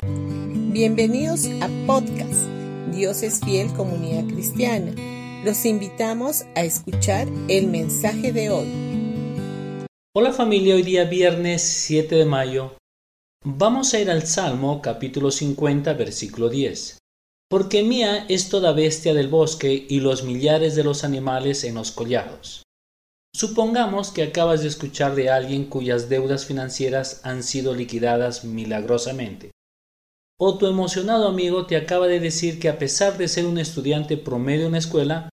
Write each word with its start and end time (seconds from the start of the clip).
Bienvenidos 0.00 1.46
a 1.60 1.68
podcast 1.84 2.46
Dios 2.94 3.24
es 3.24 3.40
fiel 3.40 3.72
comunidad 3.72 4.32
cristiana. 4.32 4.94
Los 5.44 5.64
invitamos 5.66 6.44
a 6.54 6.62
escuchar 6.62 7.26
el 7.48 7.66
mensaje 7.66 8.32
de 8.32 8.48
hoy. 8.50 9.86
Hola 10.14 10.32
familia, 10.32 10.76
hoy 10.76 10.82
día 10.84 11.02
viernes 11.02 11.62
7 11.62 12.14
de 12.14 12.24
mayo. 12.24 12.76
Vamos 13.44 13.92
a 13.92 13.98
ir 13.98 14.08
al 14.08 14.24
Salmo 14.24 14.80
capítulo 14.80 15.32
50 15.32 15.94
versículo 15.94 16.48
10. 16.48 16.98
Porque 17.50 17.82
mía 17.82 18.24
es 18.28 18.50
toda 18.50 18.70
bestia 18.70 19.14
del 19.14 19.26
bosque 19.26 19.84
y 19.88 19.98
los 19.98 20.22
millares 20.22 20.76
de 20.76 20.84
los 20.84 21.02
animales 21.02 21.64
en 21.64 21.74
los 21.74 21.90
collados. 21.90 22.62
Supongamos 23.34 24.12
que 24.12 24.22
acabas 24.22 24.62
de 24.62 24.68
escuchar 24.68 25.16
de 25.16 25.28
alguien 25.28 25.64
cuyas 25.64 26.08
deudas 26.08 26.46
financieras 26.46 27.20
han 27.24 27.42
sido 27.42 27.74
liquidadas 27.74 28.44
milagrosamente. 28.44 29.50
O 30.40 30.56
tu 30.56 30.66
emocionado 30.66 31.26
amigo 31.26 31.66
te 31.66 31.76
acaba 31.76 32.06
de 32.06 32.20
decir 32.20 32.60
que 32.60 32.68
a 32.68 32.78
pesar 32.78 33.18
de 33.18 33.26
ser 33.26 33.44
un 33.44 33.58
estudiante 33.58 34.16
promedio 34.16 34.66
en 34.66 34.72
la 34.72 34.78
escuela, 34.78 35.28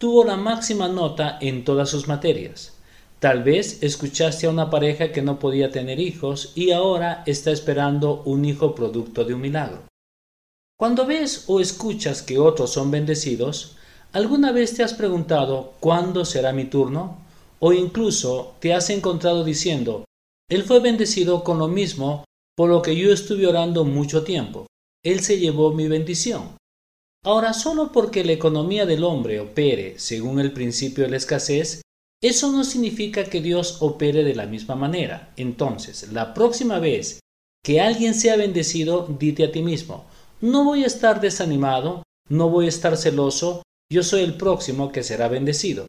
tuvo 0.00 0.24
la 0.24 0.36
máxima 0.36 0.88
nota 0.88 1.38
en 1.40 1.64
todas 1.64 1.90
sus 1.90 2.08
materias. 2.08 2.72
Tal 3.20 3.44
vez 3.44 3.82
escuchaste 3.84 4.46
a 4.46 4.50
una 4.50 4.68
pareja 4.68 5.12
que 5.12 5.22
no 5.22 5.38
podía 5.38 5.70
tener 5.70 6.00
hijos 6.00 6.52
y 6.56 6.72
ahora 6.72 7.22
está 7.26 7.52
esperando 7.52 8.22
un 8.24 8.44
hijo 8.44 8.74
producto 8.74 9.24
de 9.24 9.34
un 9.34 9.42
milagro. 9.42 9.82
Cuando 10.76 11.06
ves 11.06 11.44
o 11.46 11.60
escuchas 11.60 12.22
que 12.22 12.40
otros 12.40 12.70
son 12.70 12.90
bendecidos, 12.90 13.76
¿alguna 14.12 14.50
vez 14.50 14.74
te 14.74 14.82
has 14.82 14.94
preguntado 14.94 15.74
¿cuándo 15.78 16.24
será 16.24 16.52
mi 16.52 16.64
turno? 16.64 17.18
O 17.60 17.72
incluso 17.72 18.54
te 18.58 18.74
has 18.74 18.90
encontrado 18.90 19.44
diciendo 19.44 20.04
Él 20.48 20.64
fue 20.64 20.80
bendecido 20.80 21.44
con 21.44 21.58
lo 21.58 21.68
mismo 21.68 22.24
por 22.58 22.68
lo 22.68 22.82
que 22.82 22.96
yo 22.96 23.12
estuve 23.12 23.46
orando 23.46 23.84
mucho 23.84 24.24
tiempo. 24.24 24.66
Él 25.04 25.20
se 25.20 25.38
llevó 25.38 25.72
mi 25.72 25.86
bendición. 25.86 26.56
Ahora, 27.24 27.52
solo 27.52 27.92
porque 27.92 28.24
la 28.24 28.32
economía 28.32 28.84
del 28.84 29.04
hombre 29.04 29.38
opere 29.38 29.96
según 30.00 30.40
el 30.40 30.50
principio 30.50 31.04
de 31.04 31.10
la 31.10 31.18
escasez, 31.18 31.82
eso 32.20 32.50
no 32.50 32.64
significa 32.64 33.22
que 33.22 33.40
Dios 33.40 33.80
opere 33.80 34.24
de 34.24 34.34
la 34.34 34.46
misma 34.46 34.74
manera. 34.74 35.32
Entonces, 35.36 36.12
la 36.12 36.34
próxima 36.34 36.80
vez 36.80 37.20
que 37.64 37.80
alguien 37.80 38.12
sea 38.12 38.34
bendecido, 38.34 39.06
dite 39.06 39.44
a 39.44 39.52
ti 39.52 39.62
mismo, 39.62 40.06
no 40.40 40.64
voy 40.64 40.82
a 40.82 40.88
estar 40.88 41.20
desanimado, 41.20 42.02
no 42.28 42.50
voy 42.50 42.66
a 42.66 42.70
estar 42.70 42.96
celoso, 42.96 43.62
yo 43.88 44.02
soy 44.02 44.22
el 44.22 44.36
próximo 44.36 44.90
que 44.90 45.04
será 45.04 45.28
bendecido. 45.28 45.86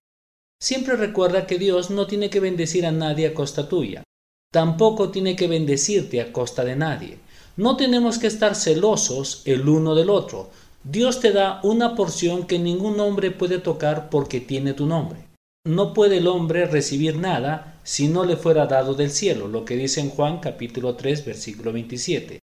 Siempre 0.62 0.98
recuerda 0.98 1.48
que 1.48 1.58
Dios 1.58 1.90
no 1.90 2.06
tiene 2.06 2.30
que 2.30 2.40
bendecir 2.40 2.86
a 2.86 2.92
nadie 2.92 3.26
a 3.26 3.34
costa 3.34 3.68
tuya. 3.68 4.04
Tampoco 4.52 5.12
tiene 5.12 5.36
que 5.36 5.48
bendecirte 5.48 6.22
a 6.22 6.34
costa 6.34 6.66
de 6.66 6.76
nadie. 6.76 7.20
No 7.56 7.78
tenemos 7.78 8.18
que 8.18 8.26
estar 8.26 8.56
celosos 8.56 9.44
el 9.46 9.70
uno 9.70 9.94
del 9.94 10.10
otro. 10.10 10.50
Dios 10.84 11.20
te 11.20 11.32
da 11.32 11.60
una 11.62 11.96
porción 11.96 12.48
que 12.48 12.58
ningún 12.58 13.00
hombre 13.00 13.30
puede 13.30 13.60
tocar 13.60 14.10
porque 14.10 14.42
tiene 14.42 14.74
tu 14.74 14.88
nombre. 14.88 15.20
No 15.68 15.94
puede 15.94 16.18
el 16.18 16.28
hombre 16.28 16.66
recibir 16.66 17.18
nada 17.18 17.80
si 17.84 18.08
no 18.08 18.26
le 18.26 18.38
fuera 18.38 18.66
dado 18.66 18.96
del 18.96 19.12
cielo, 19.12 19.48
lo 19.48 19.66
que 19.66 19.76
dice 19.76 20.00
en 20.00 20.10
Juan 20.10 20.40
capítulo 20.40 20.96
3 20.96 21.26
versículo 21.26 21.72
27. 21.72 22.40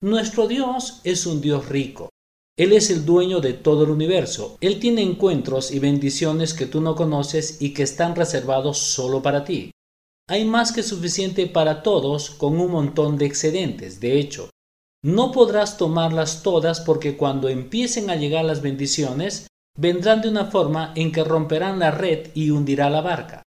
Nuestro 0.00 0.46
Dios 0.46 1.00
es 1.02 1.26
un 1.26 1.40
Dios 1.40 1.68
rico. 1.68 2.10
Él 2.56 2.72
es 2.72 2.88
el 2.90 3.04
dueño 3.04 3.40
de 3.40 3.54
todo 3.54 3.82
el 3.82 3.90
universo. 3.90 4.58
Él 4.60 4.78
tiene 4.78 5.02
encuentros 5.02 5.72
y 5.72 5.80
bendiciones 5.80 6.54
que 6.54 6.66
tú 6.66 6.80
no 6.80 6.94
conoces 6.94 7.60
y 7.60 7.74
que 7.74 7.82
están 7.82 8.14
reservados 8.14 8.78
solo 8.78 9.22
para 9.22 9.44
ti 9.44 9.72
hay 10.28 10.44
más 10.44 10.72
que 10.72 10.82
suficiente 10.82 11.46
para 11.46 11.82
todos 11.82 12.30
con 12.30 12.60
un 12.60 12.70
montón 12.70 13.16
de 13.16 13.24
excedentes. 13.24 13.98
De 13.98 14.20
hecho, 14.20 14.50
no 15.02 15.32
podrás 15.32 15.78
tomarlas 15.78 16.42
todas 16.42 16.80
porque 16.80 17.16
cuando 17.16 17.48
empiecen 17.48 18.10
a 18.10 18.16
llegar 18.16 18.44
las 18.44 18.60
bendiciones, 18.60 19.46
vendrán 19.76 20.20
de 20.20 20.28
una 20.28 20.44
forma 20.44 20.92
en 20.96 21.12
que 21.12 21.24
romperán 21.24 21.78
la 21.78 21.90
red 21.90 22.28
y 22.34 22.50
hundirá 22.50 22.90
la 22.90 23.00
barca. 23.00 23.42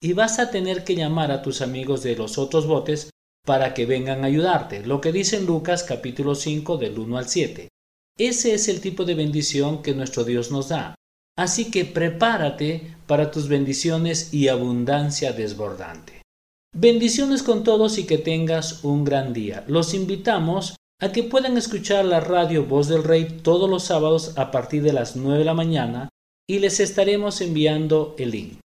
Y 0.00 0.12
vas 0.12 0.38
a 0.38 0.50
tener 0.50 0.84
que 0.84 0.94
llamar 0.94 1.32
a 1.32 1.42
tus 1.42 1.60
amigos 1.60 2.02
de 2.04 2.14
los 2.14 2.38
otros 2.38 2.66
botes 2.66 3.10
para 3.44 3.74
que 3.74 3.86
vengan 3.86 4.22
a 4.22 4.28
ayudarte, 4.28 4.86
lo 4.86 5.00
que 5.00 5.10
dice 5.10 5.36
en 5.36 5.46
Lucas 5.46 5.82
capítulo 5.82 6.36
5 6.36 6.76
del 6.76 6.98
1 6.98 7.18
al 7.18 7.28
7. 7.28 7.68
Ese 8.16 8.54
es 8.54 8.68
el 8.68 8.80
tipo 8.80 9.04
de 9.04 9.14
bendición 9.14 9.82
que 9.82 9.94
nuestro 9.94 10.22
Dios 10.22 10.52
nos 10.52 10.68
da. 10.68 10.94
Así 11.36 11.70
que 11.70 11.84
prepárate 11.84 12.94
para 13.06 13.30
tus 13.30 13.48
bendiciones 13.48 14.32
y 14.34 14.48
abundancia 14.48 15.32
desbordante. 15.32 16.22
Bendiciones 16.74 17.42
con 17.42 17.64
todos 17.64 17.98
y 17.98 18.06
que 18.06 18.18
tengas 18.18 18.84
un 18.84 19.04
gran 19.04 19.32
día. 19.32 19.64
Los 19.66 19.94
invitamos 19.94 20.76
a 21.00 21.12
que 21.12 21.22
puedan 21.22 21.56
escuchar 21.56 22.04
la 22.04 22.20
radio 22.20 22.64
Voz 22.64 22.88
del 22.88 23.04
Rey 23.04 23.40
todos 23.42 23.68
los 23.68 23.82
sábados 23.84 24.38
a 24.38 24.50
partir 24.50 24.82
de 24.82 24.92
las 24.92 25.16
9 25.16 25.40
de 25.40 25.44
la 25.44 25.54
mañana 25.54 26.08
y 26.48 26.60
les 26.60 26.80
estaremos 26.80 27.40
enviando 27.40 28.14
el 28.18 28.30
link. 28.30 28.61